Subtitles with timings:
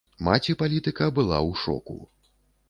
[0.27, 1.99] Маці палітыка была ў шоку.